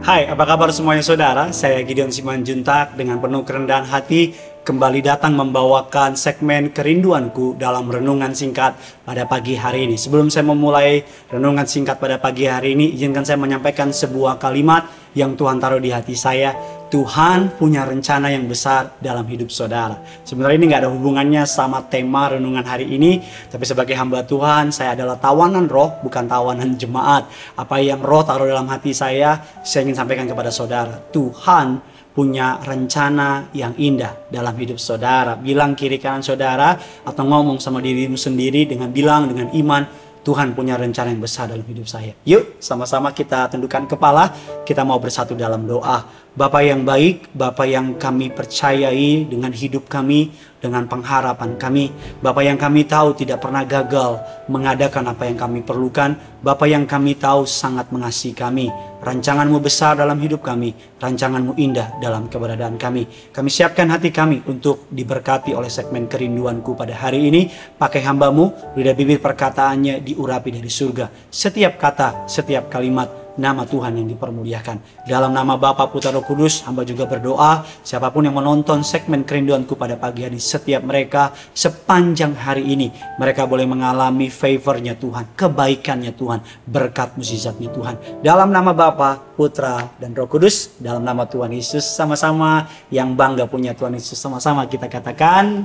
Hai, 0.00 0.24
apa 0.24 0.48
kabar 0.48 0.72
semuanya 0.72 1.04
saudara? 1.04 1.52
Saya 1.52 1.84
Gideon 1.84 2.08
Simanjuntak 2.08 2.96
dengan 2.96 3.20
penuh 3.20 3.44
kerendahan 3.44 3.84
hati 3.84 4.32
kembali 4.64 5.04
datang 5.04 5.36
membawakan 5.36 6.16
segmen 6.16 6.72
kerinduanku 6.72 7.60
dalam 7.60 7.84
renungan 7.84 8.32
singkat 8.32 8.80
pada 9.04 9.28
pagi 9.28 9.60
hari 9.60 9.84
ini. 9.84 10.00
Sebelum 10.00 10.32
saya 10.32 10.48
memulai 10.48 11.04
renungan 11.28 11.68
singkat 11.68 12.00
pada 12.00 12.16
pagi 12.16 12.48
hari 12.48 12.72
ini, 12.72 12.96
izinkan 12.96 13.28
saya 13.28 13.36
menyampaikan 13.36 13.92
sebuah 13.92 14.40
kalimat 14.40 14.88
yang 15.12 15.36
Tuhan 15.36 15.60
taruh 15.60 15.84
di 15.84 15.92
hati 15.92 16.16
saya. 16.16 16.79
Tuhan 16.90 17.54
punya 17.54 17.86
rencana 17.86 18.34
yang 18.34 18.50
besar 18.50 18.98
dalam 18.98 19.22
hidup 19.30 19.46
saudara. 19.54 20.02
Sebenarnya 20.26 20.58
ini 20.58 20.66
nggak 20.74 20.82
ada 20.82 20.90
hubungannya 20.90 21.46
sama 21.46 21.86
tema 21.86 22.34
renungan 22.34 22.66
hari 22.66 22.90
ini, 22.90 23.22
tapi 23.46 23.62
sebagai 23.62 23.94
hamba 23.94 24.26
Tuhan, 24.26 24.74
saya 24.74 24.98
adalah 24.98 25.14
tawanan 25.14 25.70
roh, 25.70 26.02
bukan 26.02 26.26
tawanan 26.26 26.74
jemaat. 26.74 27.30
Apa 27.54 27.78
yang 27.78 28.02
roh 28.02 28.26
taruh 28.26 28.50
dalam 28.50 28.66
hati 28.66 28.90
saya, 28.90 29.38
saya 29.62 29.86
ingin 29.86 30.02
sampaikan 30.02 30.26
kepada 30.26 30.50
saudara. 30.50 30.98
Tuhan 31.14 31.78
punya 32.10 32.58
rencana 32.58 33.54
yang 33.54 33.78
indah 33.78 34.26
dalam 34.26 34.58
hidup 34.58 34.82
saudara. 34.82 35.38
Bilang 35.38 35.78
kiri 35.78 36.02
kanan 36.02 36.26
saudara 36.26 36.74
atau 37.06 37.22
ngomong 37.22 37.62
sama 37.62 37.78
dirimu 37.78 38.18
sendiri 38.18 38.66
dengan 38.66 38.90
bilang 38.90 39.30
dengan 39.30 39.46
iman, 39.54 40.09
Tuhan 40.20 40.52
punya 40.52 40.76
rencana 40.76 41.08
yang 41.08 41.24
besar 41.24 41.48
dalam 41.48 41.64
hidup 41.64 41.88
saya. 41.88 42.12
Yuk, 42.28 42.60
sama-sama 42.60 43.08
kita 43.16 43.48
tundukkan 43.48 43.88
kepala, 43.88 44.28
kita 44.68 44.84
mau 44.84 45.00
bersatu 45.00 45.32
dalam 45.32 45.64
doa. 45.64 46.04
Bapak 46.30 46.62
yang 46.62 46.84
baik, 46.84 47.32
Bapak 47.32 47.66
yang 47.66 47.96
kami 47.96 48.30
percayai 48.30 49.26
dengan 49.26 49.50
hidup 49.50 49.88
kami, 49.88 50.30
dengan 50.60 50.84
pengharapan 50.84 51.56
kami. 51.56 51.90
Bapak 52.20 52.44
yang 52.44 52.60
kami 52.60 52.84
tahu 52.84 53.16
tidak 53.16 53.40
pernah 53.40 53.64
gagal 53.64 54.20
mengadakan 54.46 55.10
apa 55.10 55.24
yang 55.24 55.40
kami 55.40 55.64
perlukan. 55.64 56.14
Bapak 56.44 56.68
yang 56.68 56.84
kami 56.84 57.16
tahu 57.16 57.48
sangat 57.48 57.88
mengasihi 57.88 58.36
kami. 58.36 58.68
Rancanganmu 59.00 59.64
besar 59.64 59.96
dalam 59.96 60.20
hidup 60.20 60.44
kami. 60.44 60.76
Rancanganmu 61.00 61.56
indah 61.56 61.96
dalam 62.04 62.28
keberadaan 62.28 62.76
kami. 62.76 63.32
Kami 63.32 63.48
siapkan 63.48 63.88
hati 63.88 64.12
kami 64.12 64.44
untuk 64.44 64.92
diberkati 64.92 65.56
oleh 65.56 65.72
segmen 65.72 66.04
kerinduanku 66.04 66.76
pada 66.76 66.92
hari 66.92 67.32
ini. 67.32 67.48
Pakai 67.48 68.04
hambamu, 68.04 68.76
lidah 68.76 68.92
bibir 68.92 69.16
perkataannya 69.24 70.04
diurapi 70.04 70.52
dari 70.52 70.68
surga. 70.68 71.32
Setiap 71.32 71.80
kata, 71.80 72.28
setiap 72.28 72.68
kalimat 72.68 73.29
nama 73.40 73.64
Tuhan 73.64 73.96
yang 73.96 74.04
dipermuliakan. 74.12 75.08
Dalam 75.08 75.32
nama 75.32 75.56
Bapa 75.56 75.88
Putra 75.88 76.12
Roh 76.12 76.20
Kudus, 76.20 76.60
hamba 76.68 76.84
juga 76.84 77.08
berdoa 77.08 77.64
siapa 77.80 78.12
pun 78.12 78.28
yang 78.28 78.36
menonton 78.36 78.84
segmen 78.84 79.24
kerinduanku 79.24 79.80
pada 79.80 79.96
pagi 79.96 80.28
hari 80.28 80.36
setiap 80.36 80.84
mereka 80.84 81.32
sepanjang 81.56 82.36
hari 82.36 82.68
ini 82.68 82.92
mereka 83.16 83.48
boleh 83.48 83.64
mengalami 83.64 84.28
favornya 84.28 85.00
Tuhan, 85.00 85.32
kebaikannya 85.32 86.12
Tuhan, 86.12 86.44
berkat 86.68 87.16
mukjizatnya 87.16 87.72
Tuhan. 87.72 87.94
Dalam 88.20 88.52
nama 88.52 88.76
Bapa, 88.76 89.16
Putra 89.16 89.88
dan 89.96 90.12
Roh 90.12 90.28
Kudus, 90.28 90.76
dalam 90.76 91.00
nama 91.00 91.24
Tuhan 91.24 91.56
Yesus 91.56 91.88
sama-sama 91.88 92.68
yang 92.92 93.16
bangga 93.16 93.48
punya 93.48 93.72
Tuhan 93.72 93.96
Yesus 93.96 94.20
sama-sama 94.20 94.68
kita 94.68 94.92
katakan 94.92 95.64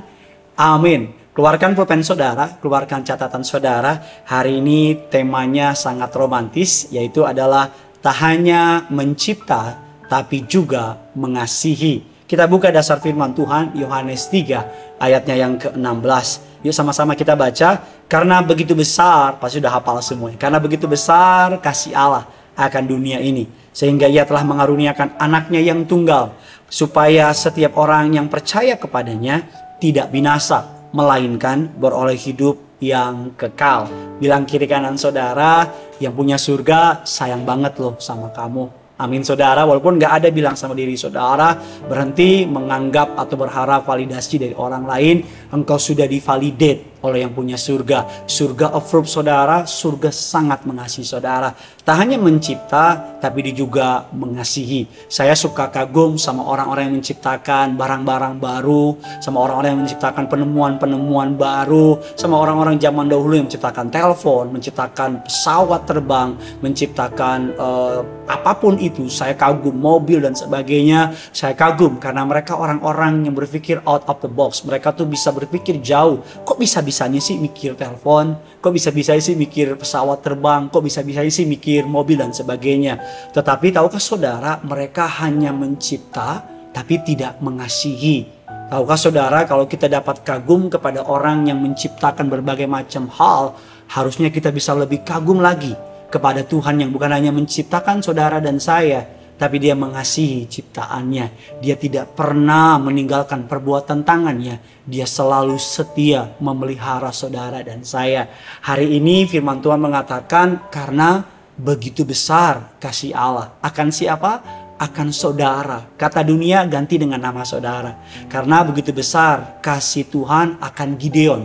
amin. 0.56 1.25
Keluarkan 1.36 1.76
pulpen 1.76 2.00
saudara, 2.00 2.56
keluarkan 2.64 3.04
catatan 3.04 3.44
saudara. 3.44 4.00
Hari 4.24 4.56
ini 4.56 4.96
temanya 5.12 5.76
sangat 5.76 6.08
romantis, 6.16 6.88
yaitu 6.88 7.28
adalah 7.28 7.68
tak 8.00 8.24
hanya 8.24 8.88
mencipta, 8.88 9.76
tapi 10.08 10.48
juga 10.48 10.96
mengasihi. 11.12 12.24
Kita 12.24 12.48
buka 12.48 12.72
dasar 12.72 13.04
firman 13.04 13.36
Tuhan, 13.36 13.76
Yohanes 13.76 14.32
3, 14.32 14.96
ayatnya 14.96 15.36
yang 15.36 15.60
ke-16. 15.60 16.64
Yuk 16.64 16.72
sama-sama 16.72 17.12
kita 17.12 17.36
baca, 17.36 17.84
karena 18.08 18.40
begitu 18.40 18.72
besar, 18.72 19.36
pasti 19.36 19.60
sudah 19.60 19.76
hafal 19.76 20.00
semuanya. 20.00 20.40
Karena 20.40 20.56
begitu 20.56 20.88
besar 20.88 21.60
kasih 21.60 21.92
Allah 21.92 22.24
akan 22.56 22.88
dunia 22.88 23.20
ini. 23.20 23.44
Sehingga 23.76 24.08
ia 24.08 24.24
telah 24.24 24.40
mengaruniakan 24.40 25.20
anaknya 25.20 25.60
yang 25.60 25.84
tunggal. 25.84 26.32
Supaya 26.72 27.28
setiap 27.36 27.76
orang 27.76 28.16
yang 28.16 28.32
percaya 28.32 28.80
kepadanya 28.80 29.44
tidak 29.76 30.08
binasa 30.08 30.75
melainkan 30.96 31.68
beroleh 31.76 32.16
hidup 32.16 32.80
yang 32.80 33.36
kekal. 33.36 33.92
Bilang 34.16 34.48
kiri 34.48 34.64
kanan 34.64 34.96
saudara 34.96 35.68
yang 36.00 36.16
punya 36.16 36.40
surga 36.40 37.04
sayang 37.04 37.44
banget 37.44 37.76
loh 37.76 38.00
sama 38.00 38.32
kamu. 38.32 38.88
Amin 38.96 39.20
saudara, 39.20 39.68
walaupun 39.68 40.00
nggak 40.00 40.24
ada 40.24 40.28
bilang 40.32 40.56
sama 40.56 40.72
diri 40.72 40.96
saudara, 40.96 41.52
berhenti 41.84 42.48
menganggap 42.48 43.12
atau 43.12 43.36
berharap 43.36 43.84
validasi 43.84 44.40
dari 44.40 44.56
orang 44.56 44.88
lain, 44.88 45.20
engkau 45.52 45.76
sudah 45.76 46.08
divalidate 46.08 46.95
oleh 47.06 47.22
yang 47.22 47.32
punya 47.32 47.54
surga. 47.54 48.26
Surga 48.26 48.74
approve 48.74 49.06
saudara, 49.06 49.62
surga 49.64 50.10
sangat 50.10 50.66
mengasihi 50.66 51.06
saudara. 51.06 51.54
Tak 51.86 51.96
hanya 52.02 52.18
mencipta, 52.18 53.16
tapi 53.22 53.46
dia 53.46 53.54
juga 53.54 54.10
mengasihi. 54.10 55.06
Saya 55.06 55.38
suka 55.38 55.70
kagum 55.70 56.18
sama 56.18 56.42
orang-orang 56.42 56.90
yang 56.90 56.96
menciptakan 56.98 57.78
barang-barang 57.78 58.42
baru, 58.42 58.98
sama 59.22 59.46
orang-orang 59.46 59.70
yang 59.78 59.82
menciptakan 59.86 60.26
penemuan-penemuan 60.26 61.38
baru, 61.38 62.02
sama 62.18 62.42
orang-orang 62.42 62.74
zaman 62.82 63.06
dahulu 63.06 63.38
yang 63.38 63.46
menciptakan 63.46 63.86
telepon, 63.86 64.50
menciptakan 64.50 65.22
pesawat 65.22 65.86
terbang, 65.86 66.34
menciptakan 66.58 67.54
uh, 67.54 68.02
apa 68.26 68.58
pun 68.58 68.74
itu. 68.82 69.06
Saya 69.06 69.38
kagum 69.38 69.78
mobil 69.78 70.18
dan 70.18 70.34
sebagainya. 70.34 71.14
Saya 71.30 71.54
kagum 71.54 72.02
karena 72.02 72.26
mereka 72.26 72.58
orang-orang 72.58 73.30
yang 73.30 73.34
berpikir 73.38 73.78
out 73.86 74.02
of 74.10 74.18
the 74.18 74.30
box. 74.30 74.66
Mereka 74.66 74.90
tuh 74.98 75.06
bisa 75.06 75.30
berpikir 75.30 75.78
jauh. 75.78 76.18
Kok 76.42 76.58
bisa-bisanya 76.96 77.20
sih 77.20 77.36
mikir 77.36 77.76
telepon? 77.76 78.40
Kok 78.64 78.72
bisa-bisanya 78.72 79.20
sih 79.20 79.36
mikir 79.36 79.76
pesawat 79.76 80.24
terbang? 80.24 80.72
Kok 80.72 80.80
bisa-bisanya 80.80 81.28
sih 81.28 81.44
mikir 81.44 81.84
mobil 81.84 82.16
dan 82.16 82.32
sebagainya? 82.32 82.96
Tetapi 83.36 83.68
tahukah 83.68 84.00
saudara, 84.00 84.56
mereka 84.64 85.04
hanya 85.20 85.52
mencipta 85.52 86.40
tapi 86.72 87.04
tidak 87.04 87.36
mengasihi. 87.44 88.24
Tahukah 88.72 88.96
saudara 88.96 89.44
kalau 89.44 89.68
kita 89.68 89.92
dapat 89.92 90.24
kagum 90.24 90.72
kepada 90.72 91.04
orang 91.04 91.44
yang 91.44 91.60
menciptakan 91.60 92.32
berbagai 92.32 92.64
macam 92.64 93.12
hal, 93.12 93.52
harusnya 93.92 94.32
kita 94.32 94.48
bisa 94.48 94.72
lebih 94.72 95.04
kagum 95.04 95.44
lagi 95.44 95.76
kepada 96.08 96.48
Tuhan 96.48 96.80
yang 96.80 96.96
bukan 96.96 97.12
hanya 97.12 97.28
menciptakan 97.28 98.00
saudara 98.00 98.40
dan 98.40 98.56
saya, 98.56 99.04
tapi 99.36 99.60
dia 99.60 99.76
mengasihi 99.76 100.48
ciptaannya. 100.48 101.60
Dia 101.60 101.76
tidak 101.76 102.16
pernah 102.16 102.80
meninggalkan 102.80 103.44
perbuatan 103.44 104.02
tangannya. 104.02 104.60
Dia 104.88 105.04
selalu 105.04 105.60
setia 105.60 106.36
memelihara 106.40 107.12
saudara 107.12 107.60
dan 107.60 107.84
saya. 107.84 108.32
Hari 108.64 108.96
ini 108.96 109.28
firman 109.28 109.60
Tuhan 109.60 109.80
mengatakan 109.80 110.72
karena 110.72 111.24
begitu 111.56 112.04
besar 112.08 112.76
kasih 112.80 113.12
Allah. 113.12 113.56
Akan 113.60 113.92
siapa? 113.92 114.40
Akan 114.80 115.12
saudara. 115.12 115.84
Kata 115.96 116.24
dunia 116.24 116.64
ganti 116.64 116.96
dengan 116.96 117.20
nama 117.20 117.44
saudara. 117.44 117.96
Karena 118.28 118.64
begitu 118.64 118.92
besar 118.92 119.60
kasih 119.60 120.08
Tuhan 120.08 120.60
akan 120.60 120.88
Gideon. 120.96 121.42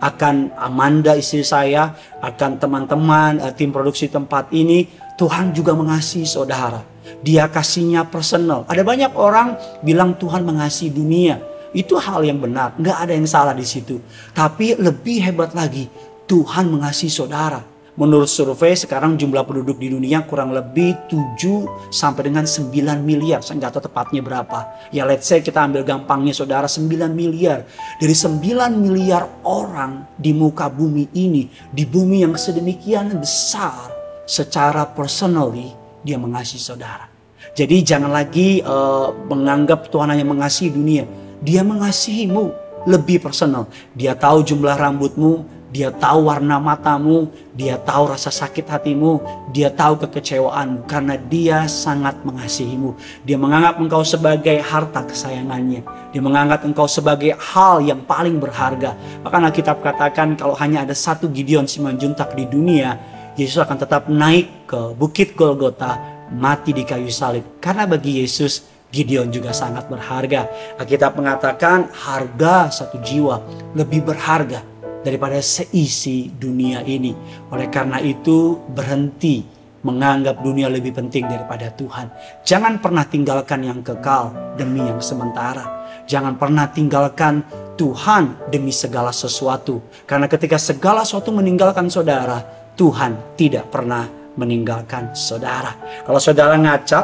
Akan 0.00 0.48
Amanda 0.56 1.12
istri 1.12 1.44
saya, 1.44 1.92
akan 2.24 2.56
teman-teman 2.56 3.36
eh, 3.36 3.52
tim 3.52 3.68
produksi 3.68 4.08
tempat 4.08 4.48
ini, 4.48 4.88
Tuhan 5.20 5.52
juga 5.52 5.76
mengasihi 5.76 6.24
saudara. 6.24 6.89
Dia 7.20 7.50
kasihnya 7.50 8.06
personal. 8.08 8.64
Ada 8.70 8.82
banyak 8.86 9.12
orang 9.18 9.58
bilang 9.82 10.16
Tuhan 10.16 10.46
mengasihi 10.46 10.92
dunia. 10.92 11.40
Itu 11.70 11.98
hal 12.02 12.26
yang 12.26 12.42
benar, 12.42 12.74
nggak 12.74 12.98
ada 12.98 13.12
yang 13.14 13.28
salah 13.30 13.54
di 13.54 13.62
situ. 13.62 14.02
Tapi 14.34 14.74
lebih 14.74 15.22
hebat 15.22 15.54
lagi, 15.54 15.86
Tuhan 16.26 16.66
mengasihi 16.66 17.10
saudara. 17.10 17.62
Menurut 18.00 18.30
survei 18.30 18.72
sekarang 18.78 19.18
jumlah 19.18 19.44
penduduk 19.44 19.76
di 19.76 19.92
dunia 19.92 20.24
kurang 20.24 20.54
lebih 20.56 20.96
7 21.10 21.92
sampai 21.92 22.32
dengan 22.32 22.48
9 22.48 22.72
miliar. 23.02 23.44
Saya 23.44 23.60
nggak 23.60 23.76
tahu 23.76 23.84
tepatnya 23.90 24.24
berapa. 24.24 24.88
Ya 24.94 25.04
let's 25.04 25.28
say 25.28 25.42
kita 25.42 25.60
ambil 25.60 25.84
gampangnya 25.84 26.32
saudara 26.32 26.64
9 26.64 26.88
miliar. 27.12 27.66
Dari 28.00 28.14
9 28.16 28.40
miliar 28.78 29.28
orang 29.44 30.06
di 30.16 30.32
muka 30.32 30.72
bumi 30.72 31.12
ini, 31.12 31.50
di 31.74 31.84
bumi 31.84 32.24
yang 32.24 32.38
sedemikian 32.40 33.20
besar, 33.20 33.90
secara 34.24 34.86
personally 34.86 35.79
dia 36.04 36.16
mengasihi 36.16 36.60
saudara. 36.60 37.08
Jadi 37.56 37.82
jangan 37.82 38.12
lagi 38.12 38.60
uh, 38.62 39.10
menganggap 39.26 39.88
Tuhan 39.88 40.12
hanya 40.12 40.24
mengasihi 40.24 40.70
dunia. 40.70 41.04
Dia 41.40 41.64
mengasihimu 41.64 42.52
lebih 42.84 43.20
personal. 43.20 43.68
Dia 43.96 44.12
tahu 44.12 44.44
jumlah 44.44 44.76
rambutmu, 44.76 45.44
dia 45.70 45.94
tahu 45.94 46.26
warna 46.26 46.58
matamu, 46.58 47.30
dia 47.54 47.78
tahu 47.78 48.10
rasa 48.10 48.28
sakit 48.28 48.66
hatimu, 48.66 49.22
dia 49.54 49.70
tahu 49.70 50.02
kekecewaanmu 50.02 50.84
karena 50.90 51.14
dia 51.16 51.64
sangat 51.70 52.18
mengasihimu. 52.26 52.96
Dia 53.22 53.38
menganggap 53.38 53.78
engkau 53.78 54.02
sebagai 54.02 54.58
harta 54.60 55.06
kesayangannya. 55.06 55.86
Dia 56.10 56.22
menganggap 56.22 56.66
engkau 56.66 56.90
sebagai 56.90 57.38
hal 57.38 57.86
yang 57.86 58.02
paling 58.02 58.42
berharga. 58.42 58.98
Bahkan 59.22 59.40
Alkitab 59.46 59.78
katakan 59.78 60.34
kalau 60.34 60.58
hanya 60.58 60.82
ada 60.82 60.96
satu 60.96 61.30
Gideon 61.30 61.70
Simanjuntak 61.70 62.34
di 62.34 62.50
dunia, 62.50 62.98
Yesus 63.40 63.64
akan 63.64 63.78
tetap 63.80 64.12
naik 64.12 64.68
ke 64.68 64.92
Bukit 64.92 65.32
Golgota, 65.32 65.96
mati 66.28 66.76
di 66.76 66.84
kayu 66.84 67.08
salib. 67.08 67.56
Karena 67.56 67.88
bagi 67.88 68.20
Yesus, 68.20 68.68
Gideon 68.92 69.32
juga 69.32 69.56
sangat 69.56 69.88
berharga. 69.88 70.50
Alkitab 70.76 71.16
mengatakan 71.16 71.88
harga 71.94 72.68
satu 72.68 73.00
jiwa 73.00 73.40
lebih 73.72 74.04
berharga 74.04 74.60
daripada 75.00 75.40
seisi 75.40 76.28
dunia 76.28 76.84
ini. 76.84 77.16
Oleh 77.48 77.72
karena 77.72 77.96
itu 78.04 78.60
berhenti 78.76 79.46
menganggap 79.80 80.44
dunia 80.44 80.68
lebih 80.68 80.92
penting 80.92 81.24
daripada 81.24 81.72
Tuhan. 81.72 82.12
Jangan 82.44 82.84
pernah 82.84 83.08
tinggalkan 83.08 83.64
yang 83.64 83.80
kekal 83.80 84.36
demi 84.60 84.84
yang 84.84 85.00
sementara. 85.00 85.80
Jangan 86.04 86.36
pernah 86.36 86.68
tinggalkan 86.68 87.40
Tuhan 87.80 88.52
demi 88.52 88.74
segala 88.74 89.08
sesuatu. 89.08 89.80
Karena 90.04 90.28
ketika 90.28 90.60
segala 90.60 91.00
sesuatu 91.00 91.32
meninggalkan 91.32 91.88
saudara, 91.88 92.59
Tuhan 92.80 93.36
tidak 93.36 93.68
pernah 93.68 94.08
meninggalkan 94.40 95.12
saudara. 95.12 95.76
Kalau 96.00 96.16
saudara 96.16 96.56
ngaca, 96.56 97.00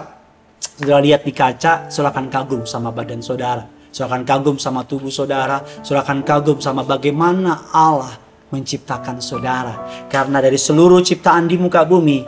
saudara 0.56 1.04
lihat 1.04 1.28
di 1.28 1.36
kaca, 1.36 1.92
silakan 1.92 2.32
kagum 2.32 2.64
sama 2.64 2.88
badan 2.88 3.20
saudara. 3.20 3.68
Silakan 3.92 4.24
kagum 4.24 4.56
sama 4.56 4.88
tubuh 4.88 5.12
saudara. 5.12 5.60
Silakan 5.84 6.24
kagum 6.24 6.64
sama 6.64 6.80
bagaimana 6.80 7.68
Allah 7.76 8.16
menciptakan 8.48 9.20
saudara. 9.20 10.08
Karena 10.08 10.40
dari 10.40 10.56
seluruh 10.56 11.04
ciptaan 11.04 11.44
di 11.44 11.60
muka 11.60 11.84
bumi, 11.84 12.24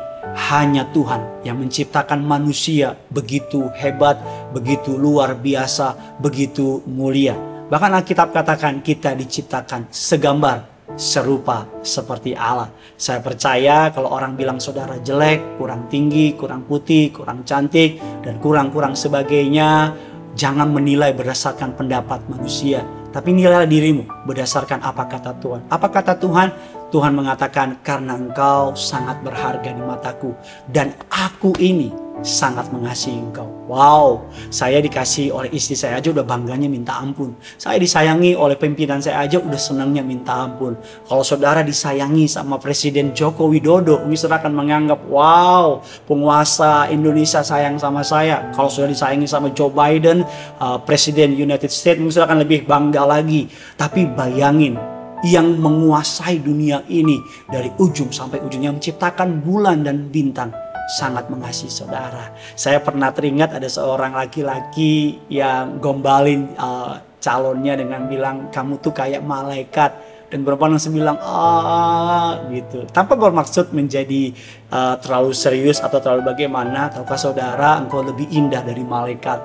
hanya 0.52 0.84
Tuhan 0.92 1.40
yang 1.48 1.56
menciptakan 1.56 2.20
manusia 2.20 3.00
begitu 3.08 3.64
hebat, 3.80 4.20
begitu 4.52 4.92
luar 4.92 5.32
biasa, 5.32 6.20
begitu 6.20 6.84
mulia. 6.84 7.32
Bahkan 7.68 7.90
Alkitab 7.96 8.32
katakan 8.32 8.80
kita 8.84 9.16
diciptakan 9.16 9.88
segambar, 9.88 10.77
serupa 10.96 11.69
seperti 11.85 12.32
Allah. 12.32 12.70
Saya 12.96 13.20
percaya 13.20 13.93
kalau 13.93 14.14
orang 14.14 14.38
bilang 14.38 14.62
saudara 14.62 14.96
jelek, 15.02 15.61
kurang 15.61 15.90
tinggi, 15.93 16.32
kurang 16.38 16.64
putih, 16.64 17.12
kurang 17.12 17.44
cantik, 17.44 18.00
dan 18.25 18.40
kurang-kurang 18.40 18.96
sebagainya, 18.96 19.93
jangan 20.38 20.70
menilai 20.70 21.12
berdasarkan 21.12 21.75
pendapat 21.75 22.23
manusia. 22.31 22.87
Tapi 23.08 23.32
nilailah 23.32 23.67
dirimu 23.67 24.05
berdasarkan 24.29 24.85
apa 24.85 25.08
kata 25.08 25.32
Tuhan. 25.40 25.61
Apa 25.73 25.88
kata 25.88 26.14
Tuhan? 26.20 26.49
Tuhan 26.88 27.12
mengatakan 27.12 27.85
karena 27.85 28.17
engkau 28.17 28.73
sangat 28.73 29.20
berharga 29.20 29.76
di 29.76 29.82
mataku 29.85 30.32
dan 30.73 30.96
aku 31.12 31.52
ini 31.61 31.93
sangat 32.22 32.70
mengasihi 32.74 33.18
engkau. 33.18 33.46
Wow, 33.68 34.24
saya 34.48 34.80
dikasih 34.80 35.28
oleh 35.28 35.52
istri 35.52 35.76
saya 35.76 36.00
aja 36.00 36.08
udah 36.08 36.24
bangganya 36.24 36.66
minta 36.66 36.96
ampun. 36.96 37.36
Saya 37.60 37.76
disayangi 37.76 38.32
oleh 38.32 38.56
pimpinan 38.56 38.98
saya 38.98 39.28
aja 39.28 39.36
udah 39.36 39.60
senangnya 39.60 40.00
minta 40.00 40.48
ampun. 40.48 40.74
Kalau 41.04 41.20
saudara 41.20 41.60
disayangi 41.60 42.24
sama 42.24 42.56
Presiden 42.56 43.12
Joko 43.12 43.52
Widodo, 43.52 44.00
saudara 44.16 44.40
akan 44.40 44.54
menganggap, 44.56 45.00
wow, 45.12 45.84
penguasa 46.08 46.88
Indonesia 46.88 47.44
sayang 47.44 47.76
sama 47.76 48.00
saya. 48.00 48.48
Kalau 48.56 48.72
sudah 48.72 48.88
disayangi 48.88 49.28
sama 49.28 49.52
Joe 49.52 49.68
Biden, 49.68 50.24
uh, 50.58 50.80
Presiden 50.80 51.36
United 51.36 51.68
States, 51.68 52.00
saudara 52.08 52.32
akan 52.32 52.40
lebih 52.42 52.64
bangga 52.64 53.04
lagi. 53.04 53.46
Tapi 53.76 54.08
bayangin, 54.16 54.80
yang 55.26 55.58
menguasai 55.58 56.38
dunia 56.38 56.86
ini 56.86 57.18
dari 57.50 57.66
ujung 57.82 58.14
sampai 58.14 58.38
ujung 58.38 58.62
yang 58.62 58.78
menciptakan 58.78 59.42
bulan 59.42 59.82
dan 59.82 60.06
bintang 60.14 60.54
sangat 60.88 61.29
mengasihi 61.29 61.69
saudara. 61.69 62.32
Saya 62.56 62.81
pernah 62.81 63.12
teringat 63.12 63.52
ada 63.52 63.69
seorang 63.69 64.17
laki-laki 64.17 65.20
yang 65.29 65.76
gombalin 65.79 66.56
uh, 66.56 66.96
calonnya 67.20 67.76
dengan 67.76 68.08
bilang 68.08 68.49
kamu 68.49 68.81
tuh 68.81 68.96
kayak 68.96 69.20
malaikat. 69.20 70.17
Dan 70.29 70.44
perempuan 70.44 70.76
langsung 70.76 70.93
bilang 70.93 71.17
ah 71.25 72.37
gitu. 72.52 72.85
Tanpa 72.93 73.17
bermaksud 73.17 73.73
menjadi 73.73 74.32
uh, 74.69 75.00
terlalu 75.00 75.32
serius 75.32 75.81
atau 75.81 76.05
terlalu 76.05 76.29
bagaimana 76.32 76.93
tahukah 76.93 77.17
saudara 77.17 77.81
engkau 77.81 78.05
lebih 78.05 78.29
indah 78.29 78.61
dari 78.61 78.85
malaikat. 78.85 79.40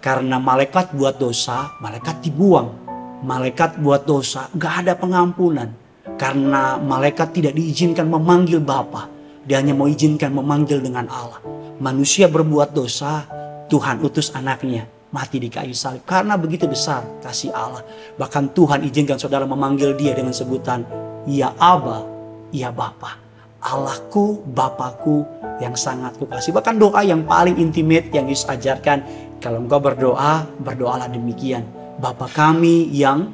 Karena 0.00 0.40
malaikat 0.40 0.96
buat 0.96 1.20
dosa 1.20 1.76
malaikat 1.84 2.24
dibuang. 2.24 2.80
Malaikat 3.22 3.78
buat 3.78 4.02
dosa, 4.02 4.50
gak 4.50 4.82
ada 4.82 4.98
pengampunan. 4.98 5.70
Karena 6.18 6.74
malaikat 6.74 7.30
tidak 7.30 7.54
diizinkan 7.54 8.10
memanggil 8.10 8.58
Bapa, 8.58 9.06
dia 9.42 9.58
hanya 9.58 9.74
mau 9.74 9.90
izinkan 9.90 10.30
memanggil 10.30 10.78
dengan 10.78 11.10
Allah. 11.10 11.42
Manusia 11.82 12.30
berbuat 12.30 12.70
dosa, 12.74 13.26
Tuhan 13.66 13.98
utus 14.04 14.30
anaknya 14.36 14.86
mati 15.12 15.36
di 15.38 15.52
kayu 15.52 15.76
salib. 15.76 16.02
Karena 16.08 16.34
begitu 16.40 16.64
besar 16.66 17.04
kasih 17.20 17.52
Allah. 17.52 17.84
Bahkan 18.16 18.56
Tuhan 18.56 18.82
izinkan 18.88 19.20
saudara 19.20 19.44
memanggil 19.44 19.94
dia 19.94 20.16
dengan 20.16 20.32
sebutan, 20.32 20.82
Ya 21.28 21.54
Aba, 21.60 22.02
Ya 22.50 22.72
Bapa. 22.72 23.20
Allahku, 23.62 24.42
Bapakku 24.42 25.22
yang 25.62 25.78
sangat 25.78 26.18
kukasih. 26.18 26.50
Bahkan 26.50 26.82
doa 26.82 27.06
yang 27.06 27.22
paling 27.22 27.62
intimate 27.62 28.10
yang 28.10 28.26
Yesus 28.26 28.50
ajarkan, 28.50 29.06
kalau 29.38 29.62
engkau 29.62 29.78
berdoa, 29.78 30.42
berdoalah 30.58 31.06
demikian. 31.06 31.62
Bapa 32.02 32.26
kami 32.26 32.90
yang 32.90 33.30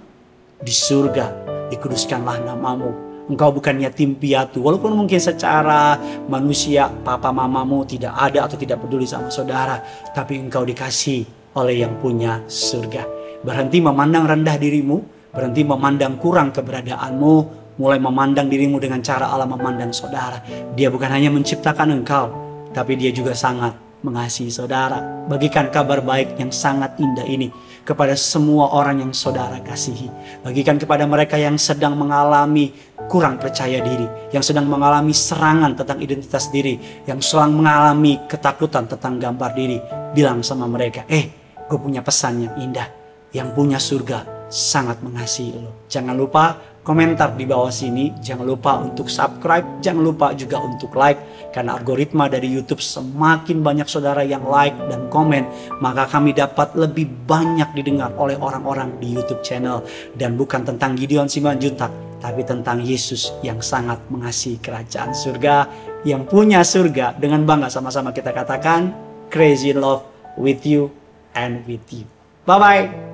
di 0.61 0.75
surga, 0.75 1.33
dikuduskanlah 1.73 2.45
namamu. 2.45 3.08
Engkau 3.29 3.53
bukan 3.53 3.77
yatim 3.85 4.17
piatu, 4.17 4.65
walaupun 4.65 4.97
mungkin 4.97 5.21
secara 5.21 6.01
manusia 6.33 6.89
papa 7.05 7.29
mamamu 7.29 7.85
tidak 7.85 8.17
ada 8.17 8.49
atau 8.49 8.57
tidak 8.57 8.81
peduli 8.81 9.05
sama 9.05 9.29
saudara, 9.29 9.85
tapi 10.17 10.41
engkau 10.41 10.65
dikasih 10.65 11.29
oleh 11.53 11.85
yang 11.85 11.93
punya 12.01 12.41
surga. 12.49 13.05
Berhenti 13.45 13.85
memandang 13.85 14.25
rendah 14.25 14.57
dirimu, 14.57 15.31
berhenti 15.33 15.61
memandang 15.61 16.17
kurang 16.17 16.57
keberadaanmu, 16.57 17.35
mulai 17.77 18.01
memandang 18.01 18.49
dirimu 18.49 18.81
dengan 18.81 19.05
cara 19.05 19.29
Allah 19.29 19.47
memandang 19.47 19.93
saudara. 19.93 20.41
Dia 20.73 20.89
bukan 20.89 21.13
hanya 21.13 21.29
menciptakan 21.29 22.01
engkau, 22.01 22.33
tapi 22.73 22.97
dia 22.97 23.13
juga 23.13 23.37
sangat 23.37 23.88
mengasihi 24.03 24.50
saudara. 24.53 25.27
Bagikan 25.27 25.69
kabar 25.69 26.00
baik 26.00 26.39
yang 26.39 26.55
sangat 26.55 26.95
indah 27.03 27.27
ini 27.27 27.50
kepada 27.83 28.12
semua 28.15 28.71
orang 28.77 29.00
yang 29.00 29.12
saudara 29.17 29.59
kasihi. 29.65 30.12
Bagikan 30.45 30.77
kepada 30.77 31.09
mereka 31.09 31.41
yang 31.41 31.56
sedang 31.56 31.97
mengalami 31.97 32.71
kurang 33.09 33.41
percaya 33.41 33.81
diri, 33.81 34.06
yang 34.31 34.45
sedang 34.45 34.69
mengalami 34.69 35.17
serangan 35.17 35.73
tentang 35.73 35.99
identitas 36.05 36.53
diri, 36.53 36.77
yang 37.09 37.19
sedang 37.25 37.56
mengalami 37.56 38.21
ketakutan 38.29 38.85
tentang 38.85 39.17
gambar 39.17 39.50
diri. 39.56 39.79
Bilang 40.12 40.45
sama 40.45 40.69
mereka, 40.69 41.09
eh 41.09 41.56
gue 41.69 41.79
punya 41.81 42.05
pesan 42.05 42.45
yang 42.45 42.55
indah. 42.61 42.89
Yang 43.29 43.49
punya 43.53 43.77
surga 43.77 44.49
sangat 44.49 45.05
mengasihi 45.05 45.61
lo. 45.61 45.85
Jangan 45.93 46.17
lupa 46.17 46.56
komentar 46.88 47.37
di 47.37 47.44
bawah 47.44 47.69
sini. 47.69 48.17
Jangan 48.17 48.49
lupa 48.49 48.81
untuk 48.81 49.12
subscribe, 49.12 49.85
jangan 49.85 50.00
lupa 50.00 50.32
juga 50.32 50.56
untuk 50.64 50.96
like. 50.96 51.52
Karena 51.52 51.76
algoritma 51.76 52.32
dari 52.32 52.49
YouTube 52.49 52.81
semakin 52.81 53.61
banyak 53.61 53.85
saudara 53.85 54.25
yang 54.25 54.49
like 54.49 54.73
dan 54.88 55.12
komen, 55.12 55.44
maka 55.85 56.08
kami 56.08 56.32
dapat 56.32 56.73
lebih 56.73 57.05
banyak 57.29 57.69
didengar 57.76 58.17
oleh 58.17 58.40
orang-orang 58.40 58.96
di 58.96 59.12
YouTube 59.12 59.44
channel. 59.44 59.85
Dan 60.17 60.40
bukan 60.40 60.64
tentang 60.64 60.96
Gideon 60.96 61.29
Simanjuntak, 61.29 61.93
tapi 62.25 62.40
tentang 62.49 62.81
Yesus 62.81 63.37
yang 63.44 63.61
sangat 63.61 64.00
mengasihi 64.08 64.56
kerajaan 64.56 65.12
surga, 65.12 65.69
yang 66.08 66.25
punya 66.25 66.64
surga. 66.64 67.21
Dengan 67.21 67.45
bangga 67.45 67.68
sama-sama 67.68 68.16
kita 68.16 68.33
katakan, 68.33 68.97
crazy 69.28 69.76
love 69.76 70.09
with 70.40 70.64
you 70.64 70.88
and 71.37 71.61
with 71.68 71.85
you. 71.92 72.09
Bye-bye. 72.49 73.08